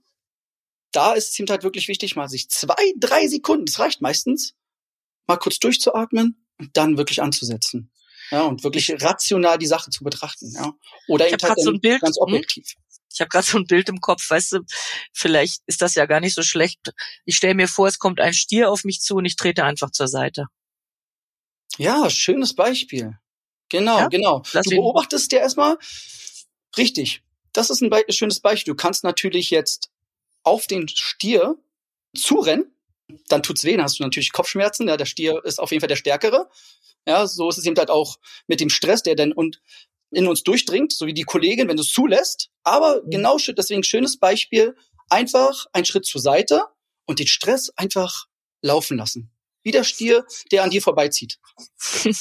Da 0.94 1.12
ist 1.14 1.30
es 1.30 1.38
ihm 1.40 1.46
halt 1.48 1.64
wirklich 1.64 1.88
wichtig, 1.88 2.14
mal 2.14 2.28
sich 2.28 2.48
zwei, 2.48 2.92
drei 2.96 3.26
Sekunden, 3.26 3.66
das 3.66 3.80
reicht 3.80 4.00
meistens, 4.00 4.54
mal 5.26 5.36
kurz 5.36 5.58
durchzuatmen 5.58 6.46
und 6.58 6.76
dann 6.76 6.96
wirklich 6.96 7.20
anzusetzen. 7.20 7.90
Ja, 8.30 8.42
und 8.42 8.62
wirklich 8.62 8.90
rational 9.02 9.58
die 9.58 9.66
Sache 9.66 9.90
zu 9.90 10.04
betrachten. 10.04 10.52
Ja. 10.54 10.72
Oder 11.08 11.26
ich 11.26 11.34
eben 11.34 11.42
halt 11.42 11.60
so 11.60 11.70
ein 11.70 11.80
Bild, 11.80 12.00
ganz 12.00 12.16
hm? 12.16 12.22
objektiv. 12.22 12.74
Ich 13.12 13.20
habe 13.20 13.28
gerade 13.28 13.46
so 13.46 13.58
ein 13.58 13.66
Bild 13.66 13.88
im 13.88 14.00
Kopf, 14.00 14.28
weißt 14.30 14.52
du, 14.52 14.60
vielleicht 15.12 15.62
ist 15.66 15.82
das 15.82 15.94
ja 15.94 16.06
gar 16.06 16.20
nicht 16.20 16.34
so 16.34 16.42
schlecht. 16.42 16.92
Ich 17.24 17.36
stelle 17.36 17.54
mir 17.54 17.68
vor, 17.68 17.86
es 17.86 17.98
kommt 17.98 18.20
ein 18.20 18.32
Stier 18.32 18.70
auf 18.70 18.84
mich 18.84 19.00
zu 19.00 19.16
und 19.16 19.24
ich 19.24 19.36
trete 19.36 19.64
einfach 19.64 19.90
zur 19.90 20.08
Seite. 20.08 20.46
Ja, 21.76 22.08
schönes 22.08 22.54
Beispiel. 22.54 23.18
Genau, 23.68 23.98
ja? 23.98 24.08
genau. 24.08 24.42
Lass 24.52 24.64
du 24.66 24.76
beobachtest 24.76 25.32
ja 25.32 25.40
erstmal 25.40 25.76
richtig. 26.76 27.22
Das 27.52 27.70
ist 27.70 27.82
ein 27.82 27.90
Be 27.90 28.04
schönes 28.10 28.40
Beispiel. 28.40 28.72
Du 28.72 28.76
kannst 28.76 29.04
natürlich 29.04 29.50
jetzt 29.50 29.90
auf 30.44 30.66
den 30.66 30.88
Stier 30.88 31.56
zurennen, 32.16 32.74
dann 33.28 33.42
tut's 33.42 33.64
weh, 33.64 33.76
dann 33.76 33.84
hast 33.84 33.98
du 33.98 34.02
natürlich 34.02 34.32
Kopfschmerzen. 34.32 34.88
Ja, 34.88 34.96
der 34.96 35.06
Stier 35.06 35.44
ist 35.44 35.58
auf 35.58 35.70
jeden 35.70 35.80
Fall 35.80 35.88
der 35.88 35.96
stärkere. 35.96 36.48
Ja, 37.06 37.26
so 37.26 37.48
ist 37.48 37.58
es 37.58 37.66
eben 37.66 37.76
halt 37.76 37.90
auch 37.90 38.16
mit 38.46 38.60
dem 38.60 38.70
Stress, 38.70 39.02
der 39.02 39.14
dann 39.14 39.32
und 39.32 39.60
in 40.10 40.26
uns 40.26 40.42
durchdringt, 40.42 40.92
so 40.92 41.06
wie 41.06 41.14
die 41.14 41.24
Kollegin, 41.24 41.68
wenn 41.68 41.76
du 41.76 41.82
es 41.82 41.92
zulässt. 41.92 42.50
Aber 42.62 43.02
mhm. 43.02 43.10
genau 43.10 43.36
deswegen 43.36 43.82
schönes 43.82 44.18
Beispiel, 44.18 44.76
einfach 45.10 45.66
einen 45.72 45.84
Schritt 45.84 46.06
zur 46.06 46.20
Seite 46.20 46.64
und 47.06 47.18
den 47.18 47.26
Stress 47.26 47.70
einfach 47.76 48.26
laufen 48.62 48.96
lassen. 48.96 49.30
Wie 49.62 49.72
der 49.72 49.84
Stier, 49.84 50.24
der 50.50 50.62
an 50.62 50.70
dir 50.70 50.82
vorbeizieht. 50.82 51.38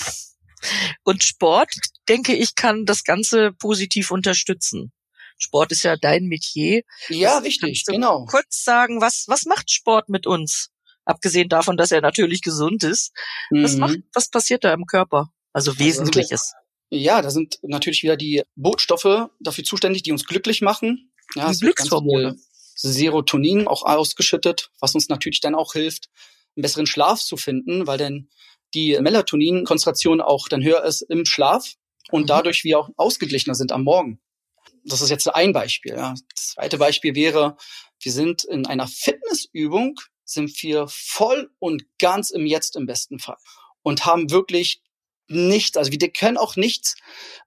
und 1.03 1.23
Sport, 1.23 1.73
denke 2.09 2.35
ich, 2.35 2.55
kann 2.55 2.85
das 2.85 3.03
Ganze 3.03 3.53
positiv 3.53 4.11
unterstützen. 4.11 4.91
Sport 5.37 5.71
ist 5.71 5.83
ja 5.83 5.95
dein 5.95 6.25
Metier. 6.25 6.83
Ja, 7.09 7.37
was 7.37 7.43
richtig, 7.43 7.85
genau. 7.85 8.25
Kurz 8.25 8.63
sagen, 8.63 9.01
was, 9.01 9.25
was 9.27 9.45
macht 9.45 9.71
Sport 9.71 10.09
mit 10.09 10.27
uns? 10.27 10.69
Abgesehen 11.05 11.49
davon, 11.49 11.77
dass 11.77 11.91
er 11.91 12.01
natürlich 12.01 12.41
gesund 12.41 12.83
ist. 12.83 13.11
Mhm. 13.49 13.63
Was 13.63 13.75
macht, 13.75 13.97
was 14.13 14.29
passiert 14.29 14.63
da 14.63 14.73
im 14.73 14.85
Körper? 14.85 15.31
Also, 15.51 15.71
also 15.71 15.79
Wesentliches. 15.79 16.53
Ja, 16.89 17.21
da 17.21 17.31
sind 17.31 17.59
natürlich 17.63 18.03
wieder 18.03 18.15
die 18.15 18.43
Bootstoffe 18.55 19.29
dafür 19.39 19.63
zuständig, 19.63 20.03
die 20.03 20.11
uns 20.11 20.25
glücklich 20.25 20.61
machen. 20.61 21.11
Ja, 21.35 21.51
die 21.51 21.57
Glückshormone. 21.57 22.35
Serotonin 22.75 23.67
auch 23.67 23.83
ausgeschüttet, 23.83 24.69
was 24.79 24.95
uns 24.95 25.09
natürlich 25.09 25.39
dann 25.39 25.55
auch 25.55 25.73
hilft, 25.73 26.09
einen 26.55 26.61
besseren 26.61 26.85
Schlaf 26.85 27.21
zu 27.21 27.37
finden, 27.37 27.87
weil 27.87 27.97
dann 27.97 28.29
die 28.73 28.97
Melatonin-Konzentration 28.99 30.21
auch 30.21 30.47
dann 30.47 30.63
höher 30.63 30.83
ist 30.83 31.01
im 31.01 31.25
Schlaf 31.25 31.75
und 32.11 32.23
mhm. 32.23 32.27
dadurch 32.27 32.63
wir 32.63 32.79
auch 32.79 32.89
ausgeglichener 32.97 33.55
sind 33.55 33.71
am 33.71 33.83
Morgen. 33.83 34.19
Das 34.83 35.01
ist 35.01 35.09
jetzt 35.09 35.27
ein 35.33 35.53
Beispiel. 35.53 35.93
Ja. 35.93 36.13
Das 36.33 36.53
zweite 36.53 36.77
Beispiel 36.77 37.15
wäre, 37.15 37.57
wir 37.99 38.11
sind 38.11 38.43
in 38.43 38.65
einer 38.65 38.87
Fitnessübung, 38.87 39.99
sind 40.25 40.61
wir 40.61 40.87
voll 40.87 41.51
und 41.59 41.85
ganz 41.99 42.29
im 42.29 42.45
Jetzt 42.45 42.75
im 42.75 42.85
besten 42.85 43.19
Fall 43.19 43.37
und 43.81 44.05
haben 44.05 44.31
wirklich 44.31 44.81
nichts, 45.27 45.77
also 45.77 45.91
wir 45.91 46.11
können 46.11 46.37
auch 46.37 46.55
nichts, 46.55 46.95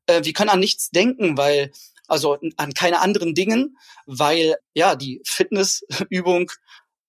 äh, 0.06 0.24
wir 0.24 0.32
können 0.32 0.50
an 0.50 0.60
nichts 0.60 0.90
denken, 0.90 1.36
weil, 1.36 1.72
also 2.06 2.38
an 2.56 2.74
keine 2.74 3.00
anderen 3.00 3.34
Dingen, 3.34 3.76
weil 4.06 4.56
ja 4.74 4.96
die 4.96 5.20
Fitnessübung 5.24 6.50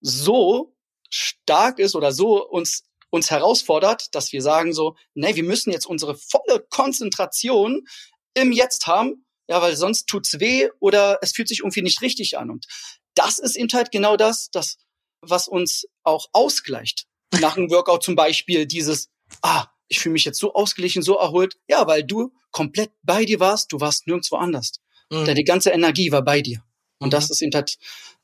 so 0.02 0.76
stark 1.10 1.80
ist 1.80 1.96
oder 1.96 2.12
so 2.12 2.46
uns 2.46 2.84
uns 3.10 3.32
herausfordert, 3.32 4.14
dass 4.16 4.34
wir 4.34 4.42
sagen 4.42 4.74
so, 4.74 4.96
nee, 5.14 5.36
wir 5.36 5.44
müssen 5.44 5.72
jetzt 5.72 5.86
unsere 5.86 6.16
volle 6.16 6.66
Konzentration 6.70 7.88
im 8.34 8.52
Jetzt 8.52 8.88
haben, 8.88 9.26
ja, 9.48 9.62
weil 9.62 9.76
sonst 9.76 10.08
tut's 10.08 10.40
weh 10.40 10.70
oder 10.80 11.20
es 11.22 11.32
fühlt 11.32 11.48
sich 11.48 11.60
irgendwie 11.60 11.82
nicht 11.82 12.02
richtig 12.02 12.38
an. 12.38 12.50
Und 12.50 12.68
das 13.16 13.40
ist 13.40 13.56
eben 13.56 13.70
halt 13.74 13.92
genau 13.92 14.18
das, 14.18 14.50
das, 14.52 14.78
was 15.22 15.48
uns 15.48 15.86
auch 16.04 16.28
ausgleicht. 16.34 17.08
Nach 17.40 17.58
einem 17.58 17.70
Workout 17.70 18.04
zum 18.04 18.16
Beispiel 18.16 18.66
dieses, 18.66 19.10
ah, 19.42 19.68
ich 19.88 20.00
fühle 20.00 20.14
mich 20.14 20.26
jetzt 20.26 20.40
so 20.40 20.54
ausgeglichen, 20.54 21.02
so 21.02 21.18
erholt. 21.18 21.58
Ja, 21.68 21.88
weil 21.88 22.04
du 22.04 22.34
komplett 22.52 22.92
bei 23.04 23.26
dir 23.26 23.40
warst, 23.40 23.72
du 23.72 23.80
warst 23.80 24.08
nirgendwo 24.08 24.36
anders. 24.38 24.74
Mhm. 25.10 25.34
Die 25.34 25.44
ganze 25.44 25.72
Energie 25.72 26.12
war 26.12 26.22
bei 26.22 26.42
dir. 26.42 26.64
Und 27.00 27.08
mhm. 27.08 27.12
das 27.12 27.30
ist 27.30 27.42
eben 27.42 27.54
halt 27.54 27.78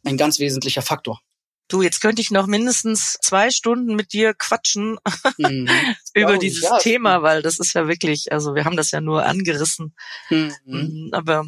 ein 0.03 0.17
ganz 0.17 0.39
wesentlicher 0.39 0.81
Faktor. 0.81 1.21
Du, 1.69 1.81
jetzt 1.81 2.01
könnte 2.01 2.21
ich 2.21 2.29
noch 2.29 2.45
mindestens 2.45 3.17
zwei 3.21 3.49
Stunden 3.49 3.95
mit 3.95 4.13
dir 4.13 4.33
quatschen 4.33 4.97
mhm. 5.37 5.69
über 6.13 6.37
dieses 6.37 6.63
ja, 6.63 6.77
Thema, 6.77 7.23
weil 7.23 7.41
das 7.41 7.57
ist 7.59 7.73
ja 7.73 7.87
wirklich, 7.87 8.31
also 8.31 8.53
wir 8.53 8.65
haben 8.65 8.77
das 8.77 8.91
ja 8.91 9.01
nur 9.01 9.25
angerissen. 9.25 9.95
Mhm. 10.29 10.53
mhm. 10.65 11.09
Aber 11.13 11.45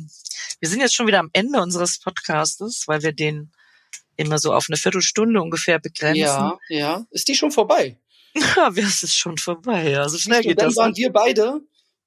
wir 0.59 0.69
sind 0.69 0.79
jetzt 0.79 0.95
schon 0.95 1.07
wieder 1.07 1.19
am 1.19 1.29
Ende 1.33 1.61
unseres 1.61 1.99
Podcastes, 1.99 2.83
weil 2.87 3.03
wir 3.03 3.11
den 3.11 3.51
immer 4.15 4.39
so 4.39 4.53
auf 4.53 4.67
eine 4.69 4.77
Viertelstunde 4.77 5.41
ungefähr 5.41 5.79
begrenzen. 5.79 6.21
Ja, 6.21 6.57
ja. 6.69 7.05
Ist 7.11 7.27
die 7.27 7.35
schon 7.35 7.51
vorbei? 7.51 7.97
Ja, 8.57 8.69
es 8.75 9.01
ist 9.01 9.15
schon 9.15 9.37
vorbei. 9.37 9.89
Ja, 9.89 10.09
so 10.09 10.17
schnell 10.17 10.41
geht 10.41 10.59
dann 10.59 10.67
das. 10.67 10.75
Dann 10.75 10.85
waren 10.87 10.97
wir 10.97 11.09
beide 11.13 11.61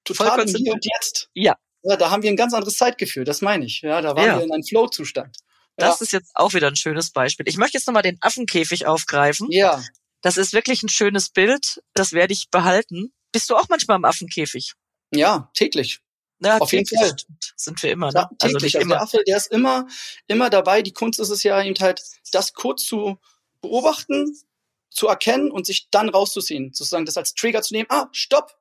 total 0.04 0.46
im 0.46 0.54
Hier 0.54 0.74
und 0.74 0.84
Jetzt. 0.84 1.30
Ja. 1.32 1.56
Ja, 1.82 1.96
da 1.96 2.10
haben 2.10 2.22
wir 2.22 2.30
ein 2.30 2.36
ganz 2.36 2.52
anderes 2.52 2.76
Zeitgefühl, 2.76 3.24
das 3.24 3.40
meine 3.40 3.64
ich. 3.64 3.80
Ja, 3.80 4.02
da 4.02 4.14
waren 4.14 4.26
ja. 4.26 4.36
wir 4.36 4.44
in 4.44 4.52
einem 4.52 4.62
Flow-Zustand. 4.62 5.34
Das 5.78 6.00
ja. 6.00 6.04
ist 6.04 6.12
jetzt 6.12 6.32
auch 6.34 6.54
wieder 6.54 6.66
ein 6.66 6.76
schönes 6.76 7.10
Beispiel. 7.12 7.46
Ich 7.48 7.56
möchte 7.56 7.78
jetzt 7.78 7.86
nochmal 7.86 8.02
den 8.02 8.18
Affenkäfig 8.20 8.86
aufgreifen. 8.86 9.46
Ja. 9.50 9.82
Das 10.22 10.36
ist 10.36 10.52
wirklich 10.52 10.82
ein 10.82 10.88
schönes 10.88 11.30
Bild. 11.30 11.80
Das 11.94 12.12
werde 12.12 12.32
ich 12.32 12.50
behalten. 12.50 13.12
Bist 13.30 13.48
du 13.48 13.56
auch 13.56 13.68
manchmal 13.68 13.96
im 13.96 14.04
Affenkäfig? 14.04 14.72
Ja, 15.12 15.50
täglich. 15.54 16.00
Ja, 16.40 16.58
Auf 16.58 16.72
jeden 16.72 16.86
Fall. 16.86 17.14
Sind 17.56 17.80
wir 17.82 17.92
immer, 17.92 18.08
ne? 18.08 18.12
Ja, 18.20 18.30
täglich. 18.38 18.76
Also, 18.76 18.78
also 18.78 18.80
immer. 18.80 18.94
der 18.94 19.02
Affe, 19.02 19.22
der 19.24 19.36
ist 19.36 19.52
immer, 19.52 19.86
immer 20.26 20.50
dabei. 20.50 20.82
Die 20.82 20.92
Kunst 20.92 21.20
ist 21.20 21.30
es 21.30 21.44
ja 21.44 21.62
eben 21.62 21.78
halt, 21.80 22.02
das 22.32 22.54
kurz 22.54 22.84
zu 22.84 23.18
beobachten, 23.60 24.36
zu 24.90 25.06
erkennen 25.06 25.52
und 25.52 25.64
sich 25.64 25.90
dann 25.90 26.08
rauszuziehen. 26.08 26.72
Sozusagen 26.72 27.06
das 27.06 27.16
als 27.16 27.34
Trigger 27.34 27.62
zu 27.62 27.74
nehmen. 27.74 27.88
Ah, 27.88 28.08
stopp! 28.10 28.56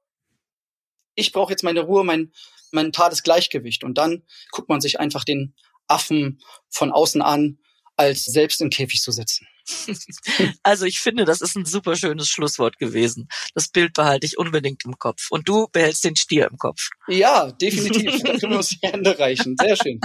Ich 1.16 1.32
brauche 1.32 1.52
jetzt 1.52 1.64
meine 1.64 1.82
Ruhe, 1.82 2.04
mein, 2.04 2.32
mein 2.72 2.86
mentales 2.86 3.24
Gleichgewicht. 3.24 3.84
Und 3.84 3.98
dann 3.98 4.24
guckt 4.52 4.70
man 4.70 4.82
sich 4.82 5.00
einfach 5.00 5.24
den 5.24 5.56
Affen 5.88 6.40
von 6.70 6.92
außen 6.92 7.22
an, 7.22 7.60
als 7.96 8.26
selbst 8.26 8.62
im 8.62 8.70
Käfig 8.70 9.02
zu 9.02 9.12
sitzen. 9.12 9.48
Also 10.64 10.86
ich 10.86 11.00
finde, 11.00 11.26
das 11.26 11.42
ist 11.42 11.56
ein 11.56 11.66
super 11.66 11.96
schönes 11.96 12.30
Schlusswort 12.30 12.78
gewesen. 12.78 13.28
Das 13.54 13.70
Bild 13.70 13.94
behalte 13.94 14.26
ich 14.26 14.38
unbedingt 14.38 14.86
im 14.86 14.98
Kopf. 14.98 15.28
Und 15.30 15.48
du 15.48 15.68
behältst 15.72 16.04
den 16.04 16.16
Stier 16.16 16.48
im 16.50 16.58
Kopf. 16.58 16.90
Ja, 17.08 17.52
definitiv. 17.52 18.22
da 18.24 18.38
können 18.38 18.52
wir 18.52 18.58
uns 18.58 18.70
die 18.70 18.80
Hände 18.82 19.18
reichen. 19.18 19.56
Sehr 19.60 19.76
schön. 19.76 20.00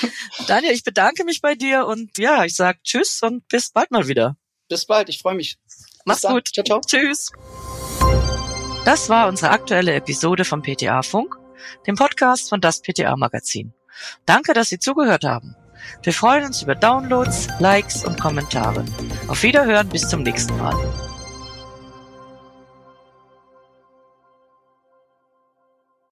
Daniel, 0.46 0.72
ich 0.72 0.84
bedanke 0.84 1.24
mich 1.24 1.40
bei 1.40 1.54
dir 1.54 1.86
und 1.86 2.18
ja, 2.18 2.44
ich 2.44 2.54
sag 2.54 2.82
Tschüss 2.82 3.20
und 3.22 3.46
bis 3.48 3.70
bald 3.70 3.90
mal 3.90 4.08
wieder. 4.08 4.36
Bis 4.68 4.86
bald, 4.86 5.08
ich 5.08 5.18
freue 5.18 5.34
mich. 5.34 5.58
Mach's 6.04 6.22
gut. 6.22 6.48
Ciao, 6.48 6.64
ciao. 6.64 6.80
Tschüss. 6.80 7.30
Das 8.84 9.08
war 9.08 9.28
unsere 9.28 9.50
aktuelle 9.50 9.94
Episode 9.94 10.44
vom 10.44 10.62
PTA 10.62 11.02
Funk, 11.02 11.34
dem 11.86 11.96
Podcast 11.96 12.48
von 12.48 12.60
das 12.60 12.80
PTA 12.80 13.16
Magazin. 13.16 13.72
Danke, 14.24 14.54
dass 14.54 14.68
Sie 14.68 14.78
zugehört 14.78 15.24
haben. 15.24 15.56
Wir 16.02 16.12
freuen 16.12 16.44
uns 16.44 16.62
über 16.62 16.74
Downloads, 16.74 17.48
Likes 17.58 18.04
und 18.04 18.20
Kommentare. 18.20 18.84
Auf 19.28 19.42
Wiederhören 19.42 19.88
bis 19.88 20.08
zum 20.08 20.22
nächsten 20.22 20.56
Mal. 20.58 20.74